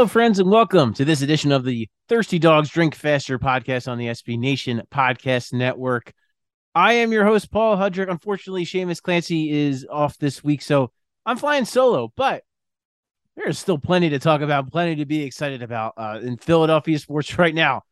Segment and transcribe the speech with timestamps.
[0.00, 3.98] Hello, friends, and welcome to this edition of the Thirsty Dogs Drink Faster podcast on
[3.98, 6.14] the SB Nation Podcast Network.
[6.74, 8.10] I am your host, Paul Hudrick.
[8.10, 10.90] Unfortunately, Seamus Clancy is off this week, so
[11.26, 12.44] I'm flying solo, but
[13.36, 17.36] there's still plenty to talk about, plenty to be excited about uh, in Philadelphia sports
[17.38, 17.82] right now.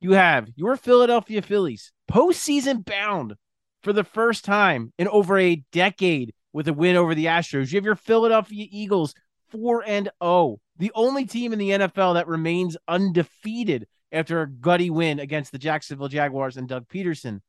[0.00, 3.34] You have your Philadelphia Phillies postseason bound
[3.82, 7.70] for the first time in over a decade with a win over the Astros.
[7.70, 9.14] You have your Philadelphia Eagles
[9.50, 14.90] 4 and 0, the only team in the NFL that remains undefeated after a gutty
[14.90, 17.40] win against the Jacksonville Jaguars and Doug Pederson.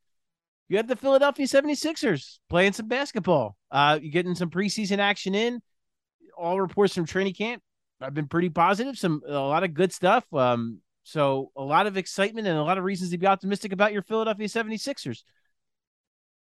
[0.69, 3.57] You have the Philadelphia 76ers playing some basketball.
[3.71, 5.63] Uh, you're getting some preseason action in.
[6.37, 7.63] All reports from training camp
[7.99, 8.99] I've been pretty positive.
[8.99, 10.31] Some a lot of good stuff.
[10.31, 13.93] Um, so a lot of excitement and a lot of reasons to be optimistic about
[13.93, 15.23] your Philadelphia 76ers.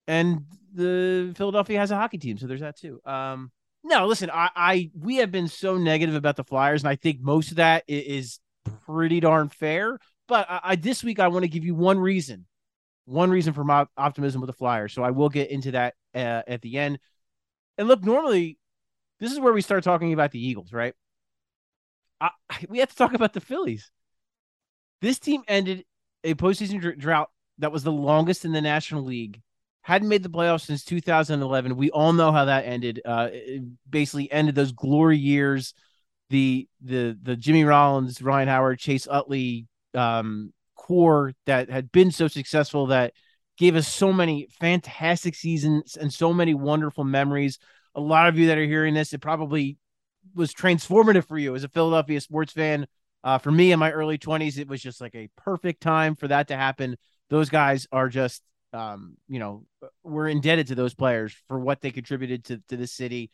[0.07, 3.01] And the Philadelphia has a hockey team, so there's that too.
[3.03, 3.51] Um,
[3.87, 7.21] no, listen, I, I we have been so negative about the Flyers, and I think
[7.21, 8.39] most of that is
[8.85, 9.97] pretty darn fair.
[10.27, 12.45] But I, I this week I want to give you one reason,
[13.05, 14.93] one reason for my optimism with the Flyers.
[14.93, 16.99] So I will get into that uh, at the end.
[17.77, 18.57] And look, normally
[19.21, 20.93] this is where we start talking about the Eagles, right?
[22.19, 22.31] I,
[22.67, 23.89] we have to talk about the Phillies.
[25.01, 25.85] This team ended
[26.25, 27.29] a postseason drought
[27.59, 29.41] that was the longest in the National League
[29.87, 31.77] hadn't made the playoffs since 2011.
[31.77, 33.01] We all know how that ended.
[33.05, 33.29] Uh,
[33.89, 35.73] basically ended those glory years.
[36.29, 42.27] The the the Jimmy Rollins, Ryan Howard, Chase Utley um, core that had been so
[42.27, 43.13] successful that
[43.57, 47.57] gave us so many fantastic seasons and so many wonderful memories.
[47.95, 49.77] A lot of you that are hearing this, it probably
[50.35, 52.87] was transformative for you as a Philadelphia sports fan.
[53.23, 56.27] Uh, for me in my early 20s, it was just like a perfect time for
[56.27, 56.97] that to happen.
[57.29, 59.65] Those guys are just um, you know,
[60.03, 63.31] we're indebted to those players for what they contributed to, to the city.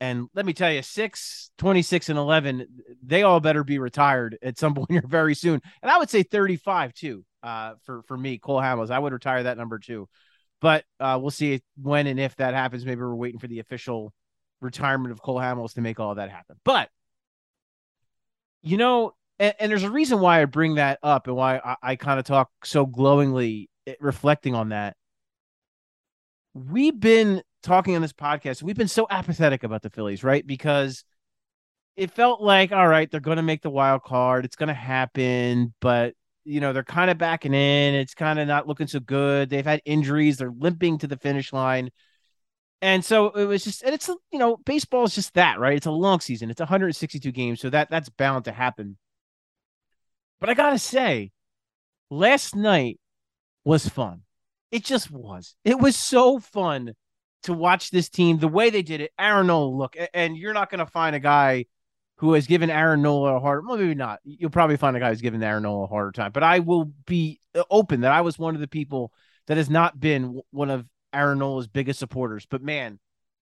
[0.00, 2.66] And let me tell you, six, 26, and 11,
[3.02, 5.60] they all better be retired at some point here very soon.
[5.82, 8.90] And I would say 35 too, uh, for, for me, Cole Hamels.
[8.90, 10.08] I would retire that number too.
[10.60, 12.86] But uh, we'll see when and if that happens.
[12.86, 14.12] Maybe we're waiting for the official
[14.60, 16.56] retirement of Cole Hamels to make all that happen.
[16.64, 16.88] But,
[18.62, 21.76] you know, and, and, there's a reason why I bring that up and why I,
[21.82, 23.68] I kind of talk so glowingly
[24.00, 24.96] reflecting on that,
[26.54, 28.62] we've been talking on this podcast.
[28.62, 30.46] We've been so apathetic about the Phillies, right?
[30.46, 31.04] Because
[31.96, 34.44] it felt like, all right, they're going to make the wild card.
[34.44, 36.14] It's going to happen, but
[36.44, 37.94] you know they're kind of backing in.
[37.94, 39.48] It's kind of not looking so good.
[39.50, 40.36] They've had injuries.
[40.36, 41.90] They're limping to the finish line.
[42.82, 45.76] And so it was just, and it's you know, baseball is just that, right?
[45.76, 46.50] It's a long season.
[46.50, 48.98] It's 162 games, so that that's bound to happen.
[50.40, 51.32] But I gotta say,
[52.10, 53.00] last night
[53.64, 54.22] was fun.
[54.70, 55.54] It just was.
[55.64, 56.94] It was so fun
[57.44, 59.12] to watch this team the way they did it.
[59.18, 61.66] Aaron Nola, look, and you're not going to find a guy
[62.16, 63.66] who has given Aaron Nola a hard.
[63.66, 64.20] Well, maybe not.
[64.24, 66.32] You'll probably find a guy who's given Aaron Nola a harder time.
[66.32, 69.12] But I will be uh, open that I was one of the people
[69.46, 72.46] that has not been one of Aaron Nola's biggest supporters.
[72.48, 72.98] But man,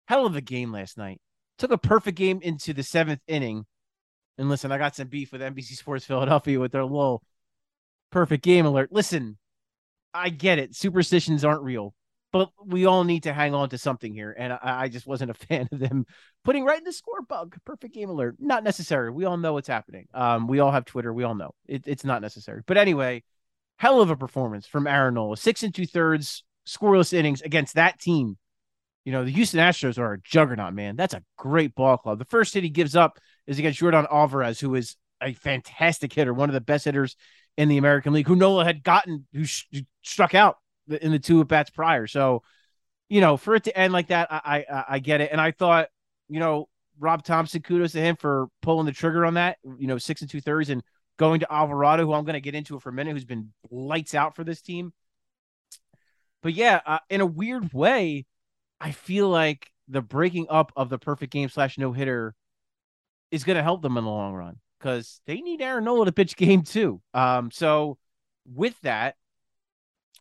[0.07, 1.19] hell of a game last night.
[1.57, 3.66] Took a perfect game into the seventh inning.
[4.38, 7.23] And listen, I got some beef with NBC Sports Philadelphia with their little
[8.11, 8.89] perfect game alert.
[8.91, 9.38] Listen,
[10.13, 10.75] I get it.
[10.75, 11.94] Superstitions aren't real,
[12.31, 14.35] but we all need to hang on to something here.
[14.38, 16.06] And I, I, just wasn't a fan of them
[16.44, 17.56] putting right in the score bug.
[17.66, 18.35] Perfect game alert.
[18.40, 19.12] Not necessary.
[19.12, 20.07] We all know what's happening.
[20.13, 21.13] Um, we all have Twitter.
[21.13, 22.62] We all know it, it's not necessary.
[22.66, 23.23] But anyway,
[23.78, 25.38] hell of a performance from Aaron Nola.
[25.38, 28.38] Six and two thirds scoreless innings against that team.
[29.06, 30.97] You know, the Houston Astros are a juggernaut, man.
[30.97, 32.19] That's a great ball club.
[32.19, 36.34] The first hit he gives up is against Jordan Alvarez, who is a fantastic hitter,
[36.34, 37.16] one of the best hitters
[37.57, 39.44] in the American League, who Nola had gotten, who,
[40.03, 40.57] struck out
[40.90, 42.07] in the two at bats prior.
[42.07, 42.44] So,
[43.09, 45.31] you know, for it to end like that, I, I I get it.
[45.31, 45.90] And I thought,
[46.29, 46.69] you know,
[47.00, 49.57] Rob Thomson, kudos to him for pulling the trigger on that.
[49.63, 50.84] You know, six and two thirds and
[51.18, 54.13] going to Alvarado, who I'm going to get into for a minute, who's been lights
[54.13, 54.94] out for this team.
[56.44, 58.25] But yeah, uh, in a weird way,
[58.80, 62.36] I feel like the breaking up of the perfect game slash no hitter
[63.31, 66.12] is going to help them in the long run because they need Aaron Nola to
[66.12, 67.01] pitch game two.
[67.13, 67.97] Um, so
[68.45, 69.15] with that,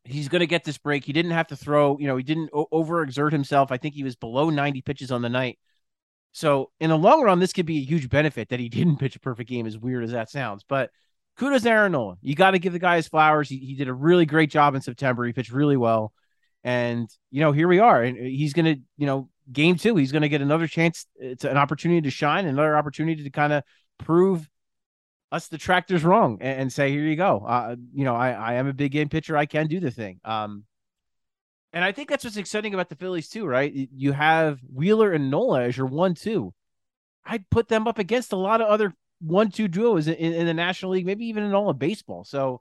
[0.05, 1.05] he's going to get this break.
[1.05, 3.73] He didn't have to throw, you know, he didn't o- overexert himself.
[3.73, 5.59] I think he was below 90 pitches on the night.
[6.33, 9.17] So in the long run, this could be a huge benefit that he didn't pitch
[9.17, 10.65] a perfect game, as weird as that sounds.
[10.69, 10.91] But
[11.37, 12.17] kudos Aaron Nola.
[12.21, 13.49] You got to give the guy his flowers.
[13.49, 15.25] He, he did a really great job in September.
[15.25, 16.13] He pitched really well.
[16.65, 18.03] And, you know, here we are.
[18.03, 21.07] And he's going to, you know, game two, he's going to get another chance.
[21.17, 23.63] It's an opportunity to shine, another opportunity to kind of
[23.99, 24.49] prove
[25.33, 27.45] us detractors wrong and, and say, here you go.
[27.47, 29.37] Uh, you know, I, I am a big game pitcher.
[29.37, 30.21] I can do the thing.
[30.25, 30.65] Um,
[31.73, 33.73] and I think that's what's exciting about the Phillies too, right?
[33.75, 36.55] You have Wheeler and Nola as your one, two.
[37.25, 40.93] I'd put them up against a lot of other one-two duos in, in the National
[40.93, 42.25] League, maybe even in all of baseball.
[42.25, 42.61] So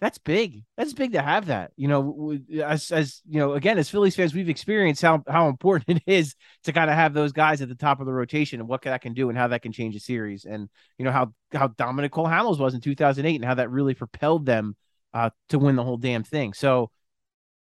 [0.00, 0.64] that's big.
[0.78, 1.72] That's big to have that.
[1.76, 5.98] You know, as as you know, again, as Phillies fans, we've experienced how how important
[6.06, 8.68] it is to kind of have those guys at the top of the rotation and
[8.68, 10.46] what that can do and how that can change a series.
[10.46, 13.94] And you know how how dominant Cole Hamels was in 2008 and how that really
[13.94, 14.74] propelled them
[15.12, 16.54] uh, to win the whole damn thing.
[16.54, 16.90] So,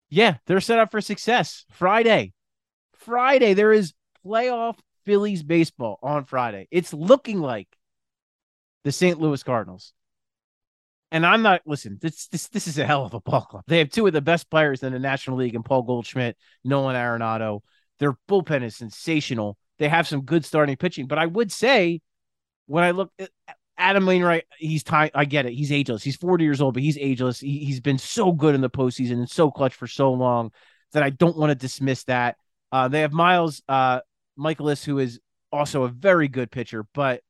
[0.08, 1.64] yeah, they're set up for success.
[1.72, 2.32] Friday,
[2.94, 3.94] Friday, there is
[4.24, 6.68] playoff Phillies baseball on Friday.
[6.70, 7.68] It's looking like
[8.84, 9.20] the St.
[9.20, 9.92] Louis Cardinals
[11.10, 11.98] and I'm not listen.
[12.00, 13.64] This this this is a hell of a ball club.
[13.66, 16.96] They have two of the best players in the National League, and Paul Goldschmidt, Nolan
[16.96, 17.60] Arenado.
[17.98, 19.56] Their bullpen is sensational.
[19.78, 22.00] They have some good starting pitching, but I would say
[22.66, 23.10] when I look
[23.78, 25.10] Adam Wainwright, he's time.
[25.14, 25.52] I get it.
[25.52, 26.02] He's ageless.
[26.02, 27.38] He's 40 years old, but he's ageless.
[27.38, 30.50] He, he's been so good in the postseason and so clutch for so long
[30.92, 32.36] that I don't want to dismiss that.
[32.72, 34.00] Uh, they have Miles uh,
[34.38, 35.20] Mikolas, who is
[35.52, 37.22] also a very good pitcher, but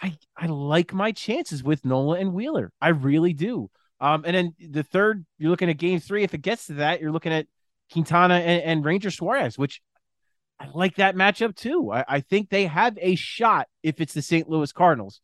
[0.00, 2.72] I I like my chances with Nola and Wheeler.
[2.80, 3.70] I really do.
[4.00, 6.22] Um, and then the third, you're looking at game three.
[6.22, 7.46] If it gets to that, you're looking at
[7.92, 9.80] Quintana and, and Ranger Suarez, which
[10.58, 11.92] I like that matchup too.
[11.92, 14.48] I, I think they have a shot if it's the St.
[14.48, 15.20] Louis Cardinals.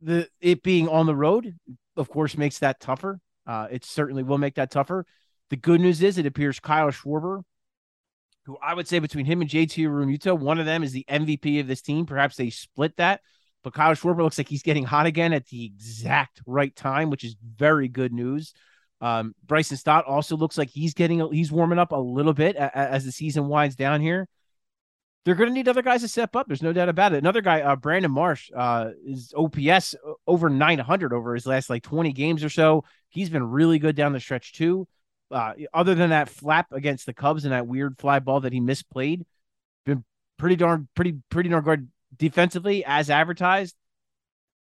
[0.00, 1.56] The it being on the road,
[1.96, 3.20] of course, makes that tougher.
[3.46, 5.06] Uh, it certainly will make that tougher.
[5.50, 7.42] The good news is it appears Kyle Schwarber
[8.44, 11.60] who I would say between him and JT Realmuto, one of them is the MVP
[11.60, 12.06] of this team.
[12.06, 13.20] Perhaps they split that.
[13.62, 17.24] But Kyle Schwarber looks like he's getting hot again at the exact right time, which
[17.24, 18.52] is very good news.
[19.00, 23.04] Um, Bryson Stott also looks like he's getting he's warming up a little bit as
[23.04, 24.28] the season winds down here.
[25.24, 26.46] They're going to need other guys to step up.
[26.46, 27.18] There's no doubt about it.
[27.18, 29.94] Another guy, uh, Brandon Marsh, uh, is OPS
[30.26, 32.84] over 900 over his last like 20 games or so.
[33.08, 34.86] He's been really good down the stretch too
[35.34, 38.60] uh, other than that flap against the Cubs and that weird fly ball that he
[38.60, 39.24] misplayed,
[39.84, 40.04] been
[40.38, 43.74] pretty darn pretty pretty darn good defensively as advertised.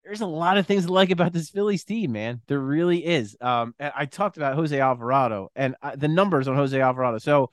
[0.04, 2.40] There's a lot of things to like about this Phillies team, man.
[2.46, 3.36] There really is.
[3.40, 7.18] Um, I talked about Jose Alvarado and uh, the numbers on Jose Alvarado.
[7.18, 7.50] So,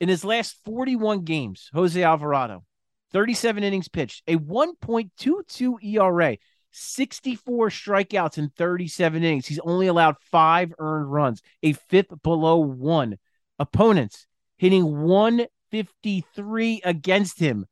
[0.00, 2.64] in his last 41 games, Jose Alvarado,
[3.12, 6.36] 37 innings pitched, a 1.22 ERA.
[6.74, 9.46] 64 strikeouts in 37 innings.
[9.46, 13.16] He's only allowed five earned runs, a fifth below one.
[13.58, 14.26] Opponents
[14.58, 17.66] hitting 153 against him,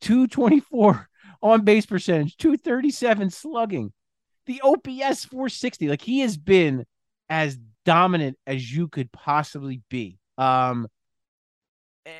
[0.00, 1.08] 224
[1.42, 3.92] on base percentage, 237 slugging.
[4.46, 5.88] The OPS 460.
[5.88, 6.84] Like he has been
[7.28, 10.18] as dominant as you could possibly be.
[10.36, 10.88] Um,
[12.04, 12.10] eh,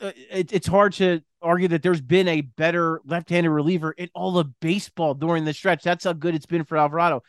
[0.00, 4.38] eh, it, it's hard to argue that there's been a better left-handed reliever in all
[4.38, 5.82] of baseball during the stretch.
[5.82, 7.22] That's how good it's been for Alvarado.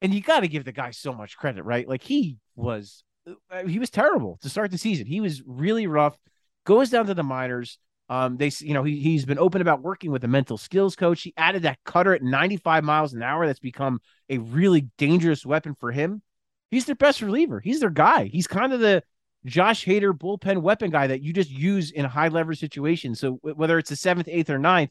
[0.00, 1.88] And you got to give the guy so much credit, right?
[1.88, 3.04] Like he was
[3.50, 5.06] uh, he was terrible to start the season.
[5.06, 6.16] He was really rough.
[6.64, 7.78] Goes down to the minors.
[8.08, 11.22] Um, they, you know, he he's been open about working with a mental skills coach.
[11.22, 13.46] He added that cutter at 95 miles an hour.
[13.46, 16.20] That's become a really dangerous weapon for him.
[16.70, 17.60] He's their best reliever.
[17.60, 18.24] He's their guy.
[18.24, 19.02] He's kind of the
[19.44, 23.20] Josh Hader bullpen weapon guy that you just use in high leverage situations.
[23.20, 24.90] So whether it's the seventh, eighth, or ninth,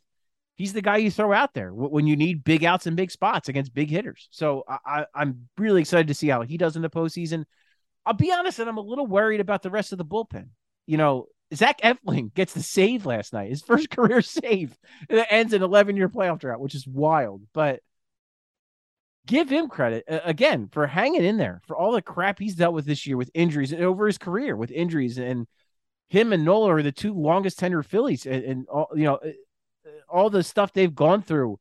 [0.55, 3.49] he's the guy you throw out there when you need big outs and big spots
[3.49, 4.27] against big hitters.
[4.31, 7.45] So I, am really excited to see how he does in the postseason.
[8.05, 10.49] I'll be honest, and I'm a little worried about the rest of the bullpen.
[10.85, 14.77] You know, Zach Eflin gets the save last night, his first career save.
[15.09, 17.43] It ends an 11 year playoff drought, which is wild.
[17.53, 17.81] But
[19.27, 22.73] give him credit uh, again for hanging in there for all the crap he's dealt
[22.73, 25.47] with this year with injuries and over his career with injuries and
[26.09, 29.31] him and Nola are the two longest tenured Phillies and, and all you know uh,
[30.09, 31.59] all the stuff they've gone through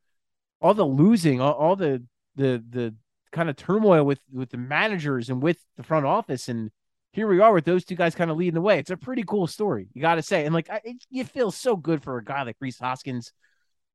[0.60, 2.02] all the losing all, all the
[2.36, 2.94] the the
[3.32, 6.48] kind of turmoil with with the managers and with the front office.
[6.48, 6.70] And
[7.12, 8.78] here we are with those two guys kind of leading the way.
[8.78, 10.44] It's a pretty cool story you got to say.
[10.44, 13.32] And like I, it, you feel so good for a guy like Rhys Hoskins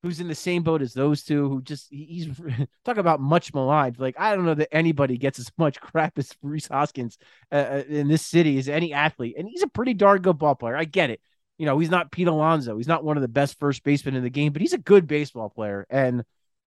[0.06, 2.28] who's in the same boat as those two, who just he's
[2.86, 4.00] talk about much maligned.
[4.00, 7.18] Like I don't know that anybody gets as much crap as Rhys Hoskins
[7.52, 10.56] uh, uh, in this city as any athlete, and he's a pretty darn good ball
[10.56, 10.78] player.
[10.78, 11.22] I get it.
[11.58, 12.78] You know, he's not Pete Alonso.
[12.78, 15.08] He's not one of the best first basemen in the game, but he's a good
[15.08, 15.88] baseball player.
[15.90, 16.24] And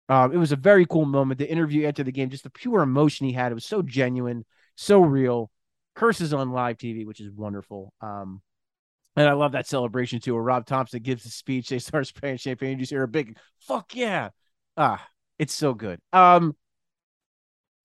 [0.08, 1.38] um, it was a very cool moment.
[1.38, 3.52] The interview after the game, just the pure emotion he had.
[3.52, 4.44] It was so genuine,
[4.76, 5.50] so real.
[5.94, 7.92] Curses on live TV, which is wonderful.
[8.00, 8.40] Um,
[9.18, 11.68] and I love that celebration too, where Rob Thomson gives a speech.
[11.68, 12.78] They start spraying champagne.
[12.78, 14.30] You hear a big "fuck yeah!"
[14.76, 15.04] Ah,
[15.40, 15.98] it's so good.
[16.12, 16.54] Um,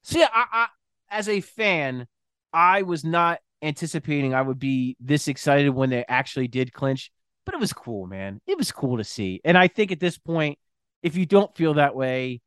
[0.03, 0.67] so yeah, I, I,
[1.09, 2.07] as a fan,
[2.53, 7.11] I was not anticipating I would be this excited when they actually did clinch,
[7.45, 8.39] but it was cool, man.
[8.45, 10.59] It was cool to see, and I think at this point,
[11.01, 12.41] if you don't feel that way,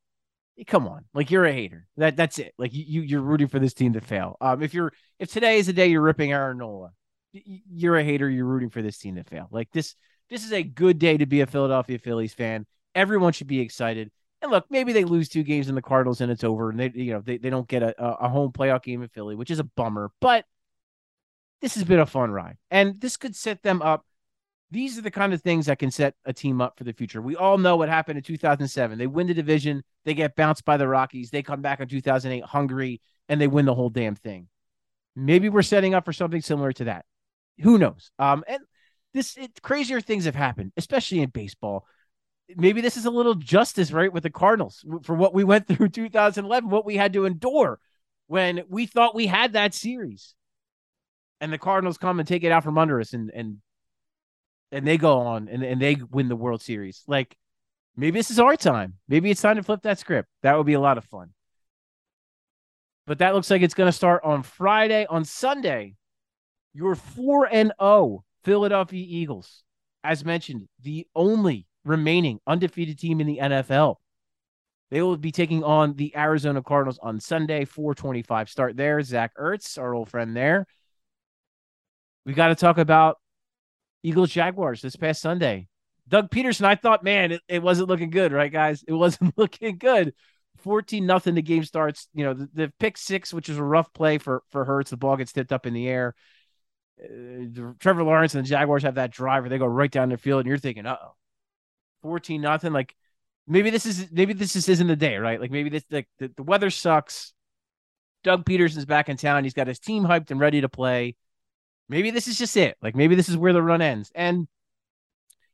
[0.61, 1.89] eh, come on, like you're a hater.
[1.97, 2.55] That that's it.
[2.57, 4.37] Like you you're rooting for this team to fail.
[4.41, 6.93] Um, if you're if today is the day you're ripping Aaron Nola,
[7.45, 8.29] you're a hater.
[8.29, 9.49] You're rooting for this team to fail.
[9.51, 9.95] Like this,
[10.29, 12.67] this is a good day to be a Philadelphia Phillies fan.
[12.95, 14.11] Everyone should be excited.
[14.43, 16.91] And look, maybe they lose two games in the Cardinals and it's over, and they
[16.95, 19.59] you know they, they don't get a, a home playoff game in Philly, which is
[19.59, 20.11] a bummer.
[20.21, 20.45] But
[21.61, 24.05] this has been a fun ride, and this could set them up.
[24.71, 27.23] These are the kind of things that can set a team up for the future.
[27.23, 28.99] We all know what happened in 2007.
[28.99, 32.45] They win the division, they get bounced by the Rockies, they come back in 2008
[32.45, 34.49] hungry, and they win the whole damn thing.
[35.15, 37.07] Maybe we're setting up for something similar to that.
[37.61, 38.11] Who knows?
[38.19, 38.61] Um, and
[39.15, 41.87] this it, crazier things have happened, especially in baseball.
[42.55, 45.89] Maybe this is a little justice, right, with the Cardinals for what we went through
[45.89, 47.81] 2011, what we had to endure
[48.27, 50.35] when we thought we had that series,
[51.41, 53.59] and the Cardinals come and take it out from under us, and and
[54.73, 57.03] and they go on and, and they win the World Series.
[57.07, 57.37] Like
[57.97, 58.95] maybe this is our time.
[59.09, 60.29] Maybe it's time to flip that script.
[60.43, 61.31] That would be a lot of fun.
[63.07, 65.07] But that looks like it's going to start on Friday.
[65.09, 65.95] On Sunday,
[66.77, 69.65] your 4 and 0 Philadelphia Eagles,
[70.05, 73.97] as mentioned, the only remaining undefeated team in the NFL.
[74.91, 79.01] They will be taking on the Arizona Cardinals on Sunday, 425 start there.
[79.03, 80.67] Zach Ertz, our old friend there.
[82.25, 83.19] We got to talk about
[84.03, 85.69] Eagles Jaguars this past Sunday.
[86.09, 88.85] Doug Pederson, I thought, man, it, it wasn't looking good, right, guys?
[88.87, 90.13] It wasn't looking good.
[90.59, 92.09] 14 nothing the game starts.
[92.15, 94.91] You know, the, the, pick six, which is a rough play for for Hurts.
[94.91, 96.15] The ball gets tipped up in the air.
[97.03, 99.49] Uh, Trevor Lawrence and the Jaguars have that driver.
[99.49, 101.15] They go right down the field, and you're thinking, uh oh,
[102.03, 102.73] 14 nothing.
[102.73, 102.95] Like
[103.47, 105.41] maybe this is maybe this just isn't the day, right?
[105.41, 107.33] Like maybe this like the, the weather sucks.
[108.25, 109.45] Doug Pederson's back in town.
[109.45, 111.15] He's got his team hyped and ready to play
[111.89, 112.77] maybe this is just it.
[112.83, 114.11] Like maybe this is where the run ends.
[114.15, 114.49] And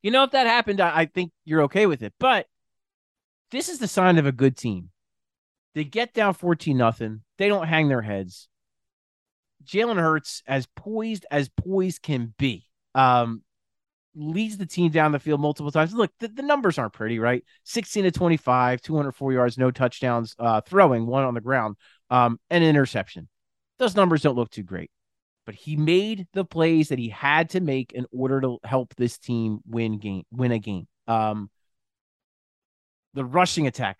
[0.02, 2.12] you know, if that happened, I, I think you're okay with it.
[2.18, 2.46] But
[3.50, 4.90] this is the sign of a good team.
[5.74, 7.22] They get down 14 nothing.
[7.38, 8.48] They don't hang their heads.
[9.64, 13.42] Jalen Hurts, as poised as poised can be, um,
[14.14, 15.94] leads the team down the field multiple times.
[15.94, 17.44] Look, the, the numbers aren't pretty, right?
[17.64, 21.76] 16 to 25, 204 yards, no touchdowns, uh, throwing one on the ground,
[22.10, 23.28] um, and an interception.
[23.78, 24.90] Those numbers don't look too great
[25.44, 29.18] but he made the plays that he had to make in order to help this
[29.18, 30.86] team win game win a game.
[31.06, 31.50] Um,
[33.14, 33.98] the rushing attack,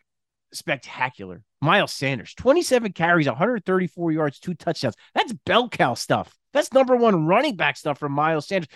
[0.52, 1.42] spectacular.
[1.60, 4.96] Miles Sanders, 27 carries, 134 yards, two touchdowns.
[5.14, 6.36] That's bell cow stuff.
[6.52, 8.68] That's number one running back stuff from Miles Sanders.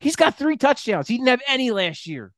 [0.00, 1.08] He's got three touchdowns.
[1.08, 2.32] He didn't have any last year.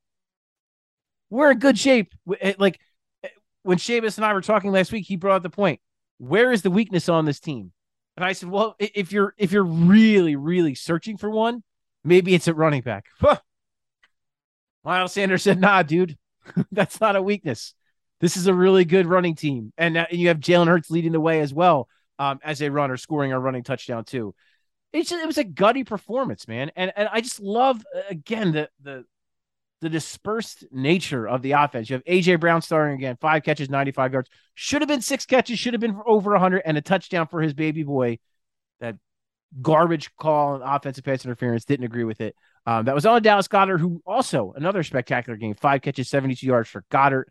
[1.31, 2.15] We're in good shape.
[2.41, 2.79] Eh, like
[3.25, 3.29] eh,
[3.62, 5.81] when Seamus and I were talking last week, he brought up the point.
[6.19, 7.73] Where is the weakness on this team?
[8.17, 11.62] And I said, well, if you're if you're really really searching for one,
[12.05, 13.07] maybe it's at running back.
[14.85, 16.17] Miles Sanders said, nah, dude,
[16.73, 17.75] that's not a weakness.
[18.20, 21.40] This is a really good running team, and you have Jalen Hurts leading the way
[21.40, 24.35] as well um, as a runner, scoring a running touchdown too.
[24.92, 28.70] It's just, it was a gutty performance, man, and and I just love again the
[28.82, 29.04] the
[29.82, 31.90] the dispersed nature of the offense.
[31.90, 34.30] You have AJ Brown starting again, five catches, 95 yards.
[34.54, 37.52] Should have been six catches, should have been over 100, and a touchdown for his
[37.52, 38.18] baby boy.
[38.80, 38.96] That
[39.61, 42.35] garbage call and offensive pass interference didn't agree with it.
[42.66, 46.68] Um, that was on Dallas Goedert, who also another spectacular game, five catches, 72 yards
[46.68, 47.26] for Goedert.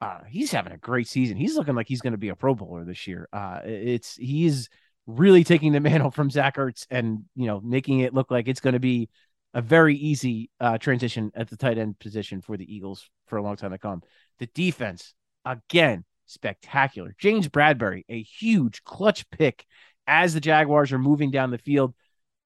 [0.00, 1.36] Uh, he's having a great season.
[1.36, 3.28] He's looking like he's going to be a Pro Bowler this year.
[3.32, 4.68] Uh, it's he's
[5.06, 8.60] really taking the mantle from Zach Ertz and you know making it look like it's
[8.60, 9.08] going to be
[9.52, 13.42] a very easy uh, transition at the tight end position for the Eagles for a
[13.42, 14.02] long time to come.
[14.38, 15.14] The defense,
[15.44, 17.14] again, spectacular.
[17.18, 19.66] James Bradberry, a huge clutch pick
[20.06, 21.94] as the Jaguars are moving down the field.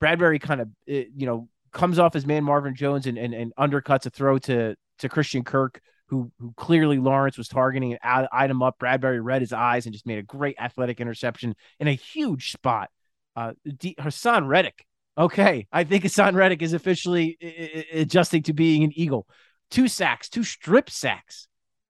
[0.03, 3.53] Bradberry kind of, uh, you know, comes off as man Marvin Jones and, and, and
[3.59, 8.51] undercuts a throw to to Christian Kirk, who who clearly Lawrence was targeting and eyed
[8.51, 8.79] him up.
[8.79, 12.91] Bradberry read his eyes and just made a great athletic interception in a huge spot.
[13.37, 18.93] Uh, D- Haason Reddick Okay, I think Haason Reddick is officially adjusting to being an
[18.95, 19.29] Eagle.
[19.71, 21.47] Two sacks, two strip sacks.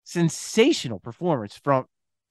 [0.03, 1.85] Sensational performance from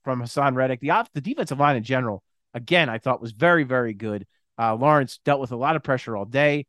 [0.04, 0.80] from Haason Reddick.
[0.80, 2.22] The off the defensive line in general,
[2.54, 4.26] again, I thought was very very good.
[4.58, 6.66] Uh, Lawrence dealt with a lot of pressure all day.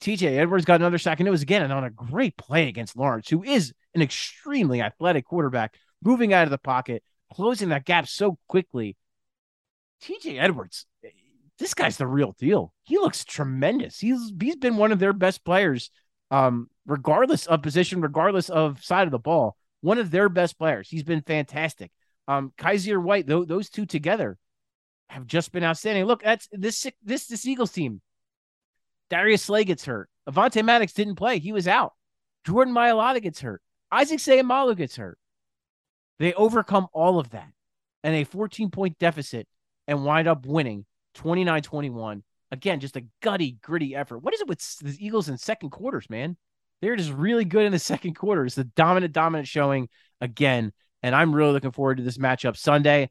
[0.00, 3.28] TJ Edwards got another sack, and it was again on a great play against Lawrence,
[3.28, 5.74] who is an extremely athletic quarterback,
[6.04, 8.96] moving out of the pocket, closing that gap so quickly.
[10.02, 10.86] TJ Edwards,
[11.58, 12.72] this guy's the real deal.
[12.84, 13.98] He looks tremendous.
[13.98, 15.90] He's he's been one of their best players,
[16.30, 19.56] um, regardless of position, regardless of side of the ball.
[19.80, 20.88] One of their best players.
[20.88, 21.90] He's been fantastic.
[22.28, 24.36] Um, Kyzir White, th- those two together
[25.08, 26.04] have just been outstanding.
[26.04, 28.00] Look, that's this this this Eagles team.
[29.08, 30.10] Darius Slay gets hurt.
[30.28, 31.38] Avonte Maddox didn't play.
[31.38, 31.92] He was out.
[32.44, 33.62] Jordan Mailata gets hurt.
[33.90, 35.18] Isaac Seumalo gets hurt.
[36.18, 37.50] They overcome all of that
[38.02, 39.46] and a 14 point deficit
[39.86, 42.22] and wind up winning 29 21.
[42.52, 44.18] Again, just a gutty, gritty effort.
[44.18, 46.36] What is it with the Eagles in second quarters, man?
[46.80, 48.44] They're just really good in the second quarter.
[48.44, 49.88] It's the dominant, dominant showing
[50.20, 50.72] again.
[51.02, 53.10] And I'm really looking forward to this matchup Sunday.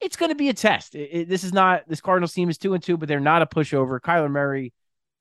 [0.00, 0.94] It's going to be a test.
[0.94, 3.42] It, it, this is not this Cardinals team is two and two, but they're not
[3.42, 3.98] a pushover.
[4.00, 4.72] Kyler Murray,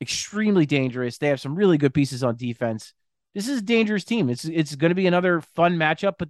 [0.02, 1.18] extremely dangerous.
[1.18, 2.94] They have some really good pieces on defense.
[3.38, 4.32] This is a dangerous team.
[4.32, 6.16] It's it's going to be another fun matchup.
[6.18, 6.30] But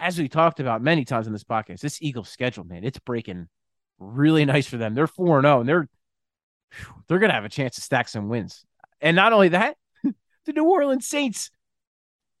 [0.00, 3.46] as we talked about many times in this podcast, this Eagles schedule, man, it's breaking
[4.00, 4.96] really nice for them.
[4.96, 5.88] They're four and zero, oh, and they're
[7.06, 8.64] they're going to have a chance to stack some wins.
[9.00, 11.52] And not only that, the New Orleans Saints.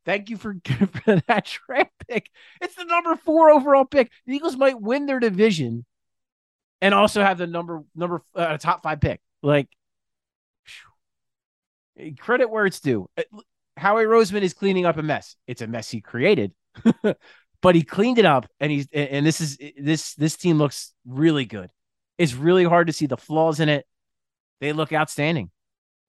[0.04, 0.56] Thank you for,
[1.04, 2.30] for that draft pick.
[2.60, 4.10] It's the number four overall pick.
[4.26, 5.86] The Eagles might win their division
[6.80, 9.20] and also have the number number uh, top five pick.
[9.40, 9.68] Like
[12.18, 13.08] credit where it's due.
[13.76, 15.36] Howie Roseman is cleaning up a mess.
[15.46, 16.52] It's a mess he created,
[17.62, 21.44] but he cleaned it up, and he's and this is this this team looks really
[21.44, 21.70] good.
[22.18, 23.86] It's really hard to see the flaws in it.
[24.60, 25.50] They look outstanding.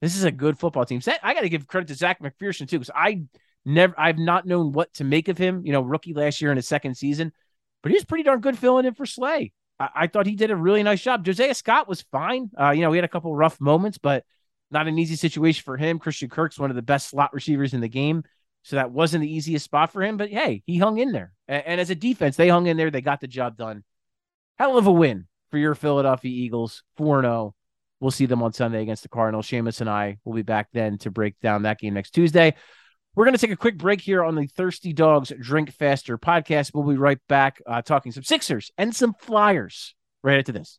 [0.00, 1.00] This is a good football team.
[1.22, 3.22] I got to give credit to Zech McPhearson too, because I
[3.64, 5.62] never, I've not known what to make of him.
[5.64, 7.32] You know, rookie last year in his second season,
[7.82, 9.52] but he was pretty darn good filling in for Slay.
[9.80, 11.24] I, I thought he did a really nice job.
[11.24, 12.50] Josiah Scott was fine.
[12.58, 14.24] Uh, you know, he had a couple rough moments, but
[14.70, 15.98] not an easy situation for him.
[15.98, 18.24] Christian Kirk's one of the best slot receivers in the game.
[18.62, 21.32] So that wasn't the easiest spot for him, but hey, he hung in there.
[21.46, 22.90] And, and as a defense, they hung in there.
[22.90, 23.84] They got the job done.
[24.58, 27.54] Hell of a win for your Philadelphia Eagles, 4 0.
[28.00, 29.46] We'll see them on Sunday against the Cardinals.
[29.46, 32.54] Seamus and I will be back then to break down that game next Tuesday.
[33.14, 36.72] We're going to take a quick break here on the Thirsty Dogs Drink Faster podcast.
[36.74, 40.78] We'll be right back uh, talking some Sixers and some Flyers right after this.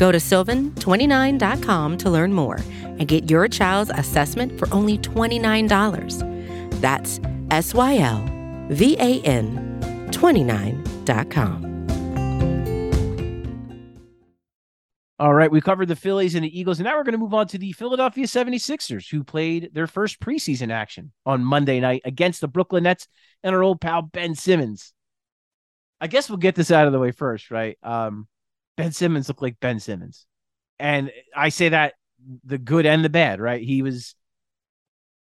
[0.00, 6.80] Go to sylvan29.com to learn more and get your child's assessment for only $29.
[6.80, 8.26] That's S Y L
[8.70, 11.66] V A N 29.com.
[15.18, 17.34] All right, we covered the Phillies and the Eagles, and now we're going to move
[17.34, 22.40] on to the Philadelphia 76ers, who played their first preseason action on Monday night against
[22.40, 23.06] the Brooklyn Nets
[23.42, 24.94] and our old pal Ben Simmons.
[26.00, 27.76] I guess we'll get this out of the way first, right?
[27.82, 28.28] Um,
[28.82, 30.26] ben Simmons looked like Ben Simmons.
[30.78, 31.94] And I say that
[32.44, 33.62] the good and the bad, right?
[33.62, 34.14] He was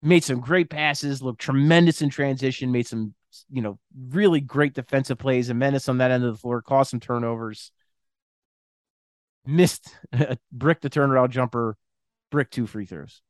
[0.01, 3.13] made some great passes, looked tremendous in transition, made some,
[3.49, 6.91] you know, really great defensive plays, a menace on that end of the floor, caused
[6.91, 7.71] some turnovers
[9.45, 11.75] missed a brick the turnaround jumper,
[12.31, 13.21] brick two free throws.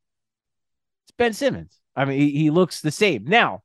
[1.05, 1.79] It's Ben Simmons.
[1.95, 3.25] I mean, he, he looks the same.
[3.25, 3.63] Now,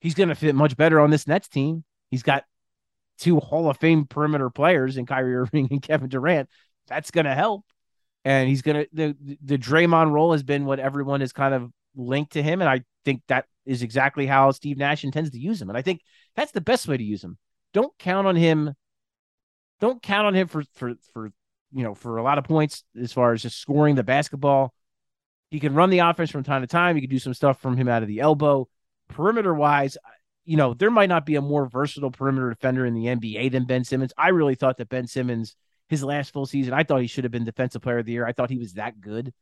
[0.00, 1.84] he's going to fit much better on this Nets team.
[2.10, 2.44] He's got
[3.18, 6.48] two Hall of Fame perimeter players in Kyrie Irving and Kevin Durant.
[6.88, 7.64] That's going to help.
[8.24, 11.70] And he's going to, the, the Draymond role has been what everyone has kind of
[11.94, 12.62] linked to him.
[12.62, 15.68] And I think that is exactly how Steve Nash intends to use him.
[15.68, 16.00] And I think
[16.34, 17.36] that's the best way to use him.
[17.72, 18.74] Don't count on him
[19.80, 21.30] don't count on him for for for
[21.72, 24.72] you know for a lot of points as far as just scoring the basketball.
[25.50, 26.96] He can run the offense from time to time.
[26.96, 28.68] You can do some stuff from him out of the elbow.
[29.08, 29.96] Perimeter wise,
[30.44, 33.64] you know, there might not be a more versatile perimeter defender in the NBA than
[33.64, 34.12] Ben Simmons.
[34.16, 35.56] I really thought that Ben Simmons,
[35.88, 38.26] his last full season, I thought he should have been defensive player of the year.
[38.26, 39.32] I thought he was that good.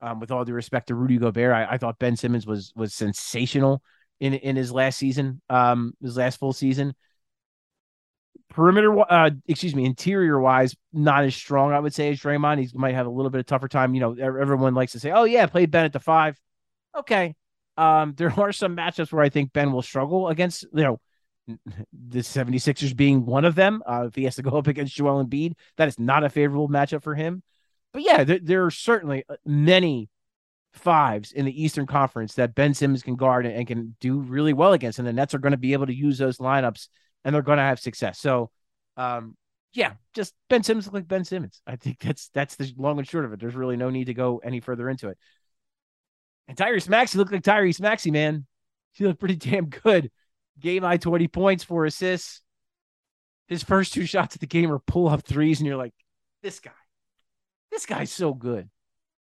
[0.00, 2.92] Um, with all due respect to Rudy Gobert, I, I, thought Ben Simmons was was
[2.92, 3.84] sensational
[4.18, 6.94] in in his last season, um, his last full season
[8.52, 12.60] perimeter, uh, excuse me, interior wise, not as strong, I would say, as Draymond.
[12.60, 13.94] He might have a little bit of tougher time.
[13.94, 16.38] You know, everyone likes to say, oh, yeah, played Ben at the five.
[16.96, 17.34] Okay.
[17.76, 21.00] Um, there are some matchups where I think Ben will struggle against, you know,
[21.46, 23.82] the 76ers being one of them.
[23.86, 26.68] Uh, if he has to go up against Joel Embiid, that is not a favorable
[26.68, 27.42] matchup for him.
[27.92, 30.08] But yeah, there, there are certainly uh, many
[30.72, 34.72] fives in the Eastern Conference that Ben Simmons can guard and, can do really well
[34.72, 34.98] against.
[34.98, 36.88] And the Nets are going to be able to use those lineups
[37.24, 38.18] and they're going to have success.
[38.18, 38.50] So,
[38.96, 39.36] um,
[39.74, 41.60] yeah, just Ben Simmons look like Ben Simmons.
[41.66, 43.40] I think that's that's the long and short of it.
[43.40, 45.18] There's really no need to go any further into it.
[46.48, 48.46] And Tyrese Maxey looked like Tyrese Maxey, man.
[48.92, 50.10] he looked pretty damn good.
[50.60, 52.42] Game high 20 points, four assists.
[53.48, 55.94] His first two shots of the game are pull up threes, and you're like,
[56.42, 56.70] this guy,
[57.70, 58.68] this guy's so good.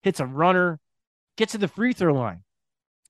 [0.03, 0.81] Hits a runner,
[1.37, 2.43] gets to the free throw line.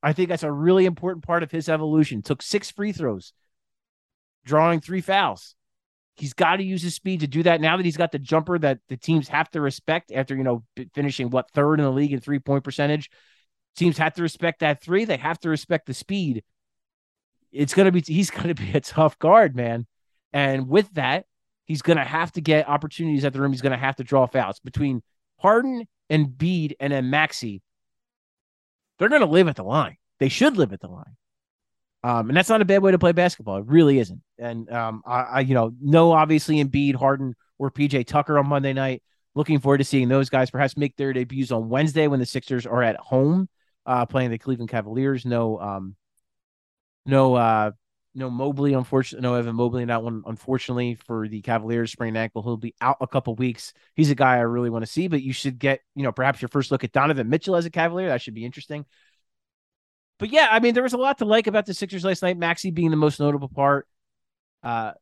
[0.03, 2.23] I think that's a really important part of his evolution.
[2.23, 3.33] Took six free throws,
[4.45, 5.55] drawing three fouls.
[6.17, 7.61] He's got to use his speed to do that.
[7.61, 10.63] Now that he's got the jumper that the teams have to respect after, you know,
[10.95, 13.11] finishing what third in the league in three point percentage,
[13.77, 15.05] teams have to respect that three.
[15.05, 16.43] They have to respect the speed.
[17.53, 19.87] It's going to be, he's going to be a tough guard, man.
[20.33, 21.27] And with that,
[21.67, 23.53] he's going to have to get opportunities at the rim.
[23.53, 25.03] He's going to have to draw fouls between
[25.39, 27.63] Harden and Bede and then Maxey.
[28.99, 29.97] They're going to live at the line.
[30.21, 31.17] They should live at the line.
[32.03, 33.59] Um, and that's not a bad way to play basketball.
[33.59, 34.21] It really isn't.
[34.39, 38.73] And um, I, I, you know, no, obviously Embiid, Harden, or PJ Tucker on Monday
[38.73, 39.03] night.
[39.35, 42.67] Looking forward to seeing those guys perhaps make their debuts on Wednesday when the Sixers
[42.67, 43.49] are at home
[43.87, 45.25] uh, playing the Cleveland Cavaliers.
[45.25, 45.97] No, um,
[47.07, 47.73] no, uh,
[48.15, 48.75] no Mobley.
[48.75, 50.23] Unfortunately, no Evan Mobley in that one.
[50.27, 53.73] Unfortunately for the Cavaliers, sprained ankle, he'll be out a couple weeks.
[53.95, 55.09] He's a guy I really want to see.
[55.09, 57.71] But you should get, you know, perhaps your first look at Donovan Mitchell as a
[57.71, 58.09] Cavalier.
[58.09, 58.87] That should be interesting.
[60.19, 62.39] But yeah, I mean, there was a lot to like about the Sixers last night.
[62.39, 63.89] Maxey being the most notable part.
[64.63, 64.93] Uh,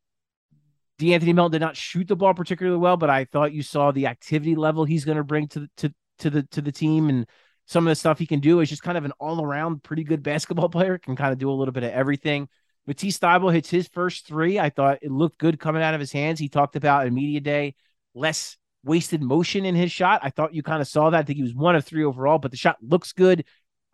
[0.98, 4.06] De'Anthony Melton did not shoot the ball particularly well, but I thought you saw the
[4.06, 7.26] activity level he's going to bring to the, to to the to the team and
[7.72, 10.04] some of the stuff he can do is just kind of an all around pretty
[10.04, 10.98] good basketball player.
[10.98, 12.48] Can kind of do a little bit of everything.
[12.87, 14.58] Matisse Thybulle hits his first three.
[14.58, 16.38] I thought it looked good coming out of his hands.
[16.38, 17.74] He talked about in media day
[18.14, 20.20] less wasted motion in his shot.
[20.22, 21.18] I thought you kind of saw that.
[21.18, 23.44] I think he was one of three overall, but the shot looks good.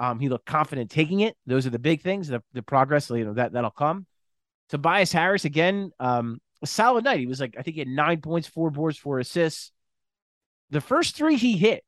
[0.00, 1.36] Um, he looked confident taking it.
[1.46, 2.28] Those are the big things.
[2.28, 4.06] The, the progress, you know, that that'll come.
[4.70, 7.20] Tobias Harris again, um, a solid night.
[7.20, 9.72] He was like, I think he had nine points, four boards, four assists.
[10.70, 11.84] The first three he hit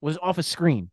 [0.00, 0.90] was off a screen.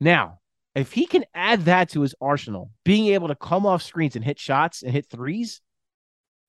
[0.00, 0.40] Now,
[0.74, 4.24] if he can add that to his arsenal, being able to come off screens and
[4.24, 5.60] hit shots and hit threes,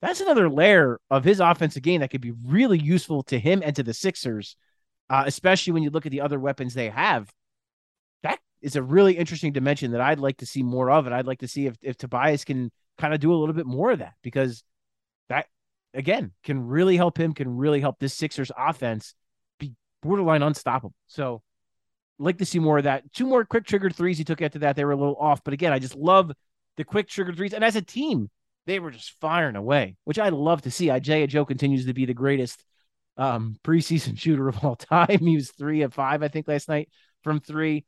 [0.00, 3.76] that's another layer of his offensive game that could be really useful to him and
[3.76, 4.56] to the Sixers,
[5.10, 7.30] uh, especially when you look at the other weapons they have.
[8.22, 11.06] That is a really interesting dimension that I'd like to see more of.
[11.06, 13.66] And I'd like to see if, if Tobias can kind of do a little bit
[13.66, 14.62] more of that because
[15.28, 15.46] that,
[15.92, 19.14] again, can really help him, can really help this Sixers offense
[19.58, 20.94] be borderline unstoppable.
[21.08, 21.42] So,
[22.20, 23.12] like to see more of that.
[23.12, 24.76] Two more quick triggered threes he took after that.
[24.76, 26.30] They were a little off, but again, I just love
[26.76, 27.54] the quick triggered threes.
[27.54, 28.28] And as a team,
[28.66, 30.90] they were just firing away, which I love to see.
[30.90, 32.62] Isaiah Joe continues to be the greatest
[33.16, 35.18] um, preseason shooter of all time.
[35.20, 36.90] He was three of five, I think, last night
[37.24, 37.84] from three.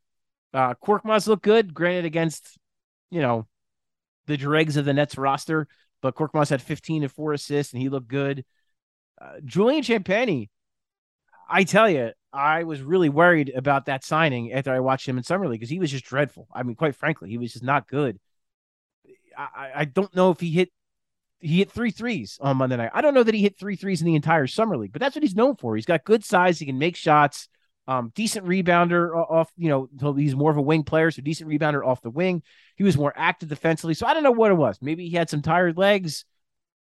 [0.55, 2.59] Uh, Korkmaz looked good, granted against,
[3.11, 3.47] you know,
[4.27, 5.67] the dregs of the Nets roster,
[6.01, 8.45] but Korkmaz had 15 and four assists, and he looked good.
[9.21, 10.49] Uh, Julian Champagnie,
[11.49, 15.25] I tell you, I was really worried about that signing after I watched him in
[15.25, 16.49] summer league because he was just dreadful.
[16.53, 18.19] I mean, quite frankly, he was just not good.
[19.37, 20.71] I, I don't know if he hit
[21.41, 22.93] he hit three threes on Monday night.
[22.95, 25.17] I don't know that he hit three threes in the entire summer league, but that's
[25.17, 25.75] what he's known for.
[25.75, 26.59] He's got good size.
[26.59, 27.49] He can make shots.
[27.89, 29.51] Um, decent rebounder off.
[29.57, 32.43] You know, he's more of a wing player, so decent rebounder off the wing.
[32.77, 33.95] He was more active defensively.
[33.95, 34.79] So I don't know what it was.
[34.81, 36.25] Maybe he had some tired legs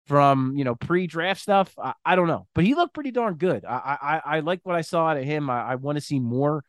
[0.08, 1.74] from you know pre-draft stuff.
[1.78, 3.66] I, I, don't know, but he looked pretty darn good.
[3.66, 5.50] I I, I like what I saw out of him.
[5.50, 6.64] I, I want to see more.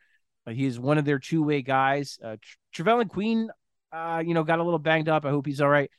[0.47, 2.19] Uh, is one of their two-way guys.
[2.23, 2.37] Uh,
[2.75, 3.49] Trevelin Queen,
[3.91, 5.25] uh, you know, got a little banged up.
[5.25, 5.89] I hope he's all right.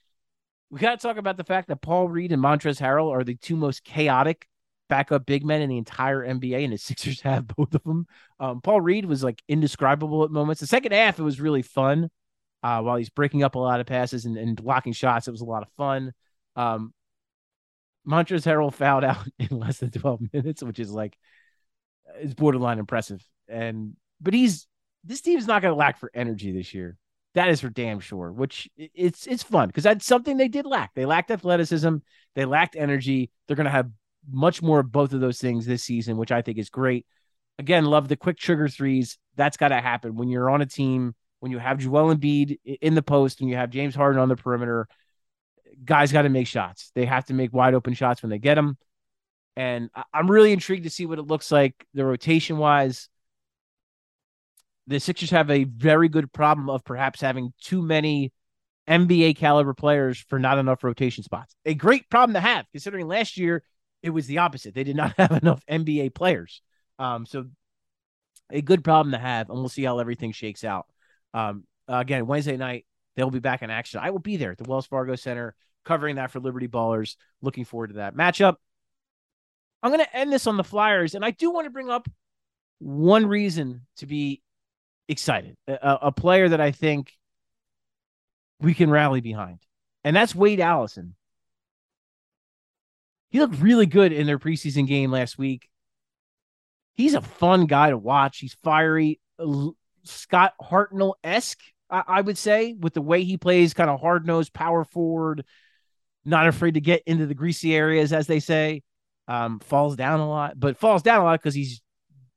[0.70, 3.36] We got to talk about the fact that Paul Reed and Montrezl Harrell are the
[3.36, 4.46] two most chaotic
[4.88, 8.06] backup big men in the entire NBA, and the Sixers have both of them.
[8.40, 10.60] Um, Paul Reed was like indescribable at moments.
[10.60, 12.10] The second half, it was really fun.
[12.62, 15.40] Uh, while he's breaking up a lot of passes and, and blocking shots, it was
[15.40, 16.12] a lot of fun.
[16.56, 16.92] Um,
[18.06, 21.16] Montrezl Harrell fouled out in less than 12 minutes, which is like
[22.20, 23.24] is borderline impressive.
[23.48, 24.66] And but he's
[25.04, 26.96] this team's not going to lack for energy this year.
[27.34, 28.32] That is for damn sure.
[28.32, 30.94] Which it's it's fun because that's something they did lack.
[30.94, 31.96] They lacked athleticism.
[32.34, 33.30] They lacked energy.
[33.46, 33.90] They're going to have
[34.28, 37.06] much more of both of those things this season, which I think is great.
[37.58, 39.18] Again, love the quick trigger threes.
[39.36, 42.94] That's got to happen when you're on a team when you have Joel Embiid in
[42.94, 44.88] the post and you have James Harden on the perimeter
[45.84, 46.90] guys got to make shots.
[46.94, 48.76] They have to make wide open shots when they get them.
[49.56, 53.08] And I'm really intrigued to see what it looks like the rotation wise.
[54.86, 58.32] The Sixers have a very good problem of perhaps having too many
[58.88, 61.54] NBA caliber players for not enough rotation spots.
[61.64, 63.62] A great problem to have, considering last year
[64.02, 64.74] it was the opposite.
[64.74, 66.62] They did not have enough NBA players.
[66.98, 67.46] Um, so
[68.50, 70.86] a good problem to have, and we'll see how everything shakes out.
[71.34, 72.86] Um, again, Wednesday night,
[73.16, 74.00] they'll be back in action.
[74.02, 77.16] I will be there at the Wells Fargo Center covering that for Liberty Ballers.
[77.42, 78.56] Looking forward to that matchup.
[79.82, 82.08] I'm going to end this on the Flyers, and I do want to bring up
[82.78, 84.42] one reason to be
[85.08, 85.56] excited.
[85.68, 87.12] A, a player that I think
[88.60, 89.58] we can rally behind.
[90.04, 91.14] And that's Wade Allison.
[93.30, 95.68] He looked really good in their preseason game last week.
[96.94, 98.38] He's a fun guy to watch.
[98.38, 99.20] He's fiery,
[100.04, 104.26] Scott Hartnell esque, I-, I would say, with the way he plays, kind of hard
[104.26, 105.44] nosed, power forward,
[106.24, 108.82] not afraid to get into the greasy areas, as they say.
[109.28, 111.82] Um, falls down a lot, but falls down a lot because he's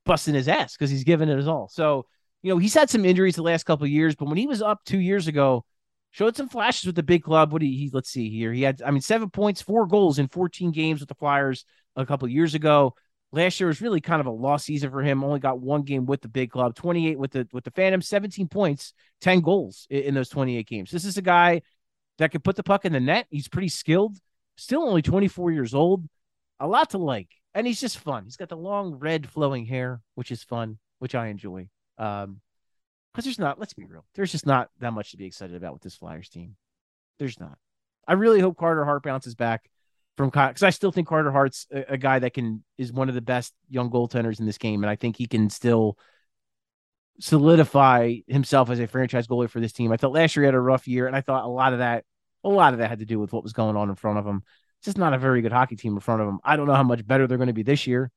[0.06, 1.70] busting his ass because he's giving it his all.
[1.72, 2.08] So,
[2.42, 4.64] you know, he's had some injuries the last couple of years, but when he was
[4.64, 5.66] up two years ago,
[6.12, 7.54] showed some flashes with the big club.
[7.54, 8.52] What he, he let's see here.
[8.52, 11.64] He had, I mean, seven points, four goals in 14 games with the Flyers
[11.96, 12.96] a couple years ago.
[13.32, 15.24] Last year was really kind of a lost season for him.
[15.24, 18.48] Only got one game with the big club, 28 with the with the Phantom, 17
[18.48, 20.90] points, 10 goals in, in those 28 games.
[20.90, 21.62] This is a guy
[22.18, 23.28] that could put the puck in the net.
[23.30, 24.18] He's pretty skilled,
[24.58, 26.06] still only 24 years old.
[26.60, 27.30] A lot to like.
[27.54, 28.26] And he's just fun.
[28.26, 31.70] He's got the long red flowing hair, which is fun, which I enjoy.
[31.98, 32.42] Um,
[33.14, 35.74] because there's not, let's be real, there's just not that much to be excited about
[35.74, 36.56] with this Flyers team.
[37.18, 37.58] There's not.
[38.08, 39.70] I really hope Carter Hart bounces back
[40.20, 43.16] from because I still think Carter Hart's a, a, guy that can is one of
[43.16, 45.98] the best young goaltenders in this game, and I think he can still
[47.22, 49.94] solidify himself as a franchise goalie for this team.
[49.94, 51.80] I thought last year he had a rough year, and I thought a lot of
[51.80, 52.04] that,
[52.44, 54.28] a lot of that had to do with what was going on in front of
[54.28, 54.44] him.
[54.80, 56.40] It's just not a very good hockey team in front of him.
[56.44, 58.12] I don't know how much better they're going to be this year.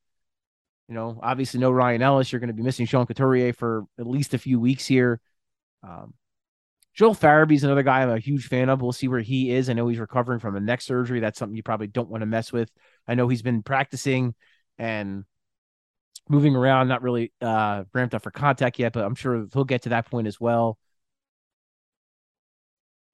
[0.89, 2.33] You know, obviously no Ryan Ellis.
[2.33, 5.21] You're going to be missing Sean Couturier for at least a few weeks here.
[5.83, 6.13] Um,
[6.93, 8.81] Joel Farabee's another guy I'm a huge fan of.
[8.81, 9.69] We'll see where he is.
[9.69, 11.19] I know he's recovering from a neck surgery.
[11.19, 12.71] That's something you probably don't want to mess with.
[13.07, 14.35] I know he's been practicing
[14.77, 15.25] and
[16.29, 19.83] moving around, not really uh, ramped up for contact yet, but I'm sure he'll get
[19.83, 20.77] to that point as well.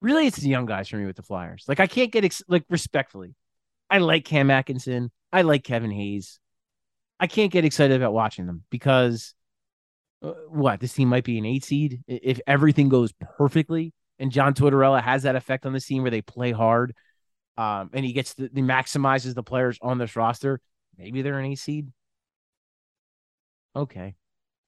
[0.02, 1.64] Really, it's the young guys for me with the Flyers.
[1.66, 3.34] Like I can't get ex- like respectfully.
[3.88, 5.10] I like Cam Atkinson.
[5.32, 6.38] I like Kevin Hayes.
[7.18, 9.34] I can't get excited about watching them because
[10.22, 14.54] uh, what this team might be an eight seed if everything goes perfectly and John
[14.54, 16.94] Tortorella has that effect on the team where they play hard
[17.56, 20.60] um, and he gets the, he maximizes the players on this roster.
[20.96, 21.88] Maybe they're an eight seed.
[23.76, 24.14] Okay,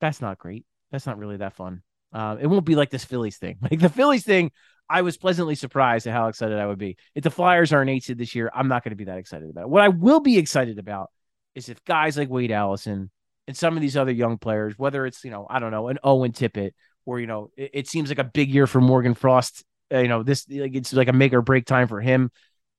[0.00, 0.64] that's not great.
[0.90, 1.82] That's not really that fun.
[2.12, 3.58] Uh, it won't be like this Phillies thing.
[3.70, 4.50] Like the Phillies thing,
[4.88, 6.96] I was pleasantly surprised at how excited I would be.
[7.14, 9.18] If the Flyers are an eight seed this year, I'm not going to be that
[9.18, 9.68] excited about it.
[9.70, 11.10] What I will be excited about
[11.54, 13.10] is if guys like Wade Allison
[13.46, 15.98] and some of these other young players, whether it's, you know, I don't know, an
[16.04, 16.72] Owen Tippett,
[17.04, 19.64] or, you know, it, it seems like a big year for Morgan Frost.
[19.92, 22.30] Uh, you know, this, like, it's like a make or break time for him.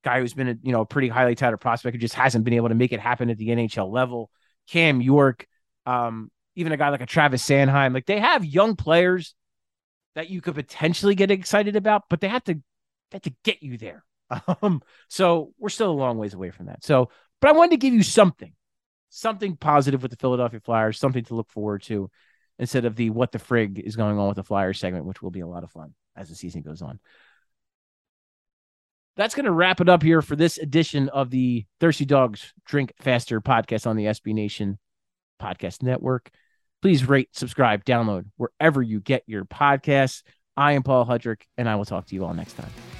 [0.04, 2.54] Guy who's been a, you know, a pretty highly touted prospect who just hasn't been
[2.54, 4.30] able to make it happen at the NHL level.
[4.69, 5.45] Cam York,
[5.86, 9.36] um, even a guy like a Travis Sanheim, like they have young players
[10.15, 12.62] that you could potentially get excited about, but they have to, they
[13.13, 14.04] have to get you there.
[14.63, 16.84] Um, so we're still a long ways away from that.
[16.84, 18.52] So, but I wanted to give you something
[19.13, 22.10] something positive with the Philadelphia Flyers, something to look forward to
[22.58, 25.32] instead of the what the frig is going on with the Flyers segment, which will
[25.32, 26.99] be a lot of fun as the season goes on.
[29.15, 32.93] That's going to wrap it up here for this edition of the Thirsty Dogs Drink
[32.99, 34.80] Faster podcast on the SB Nation
[35.39, 36.32] Podcast Network.
[36.82, 40.23] Please rate, subscribe, download wherever you get your podcasts.
[40.58, 42.93] I am Paul Hudrick, and I will talk to you all next time.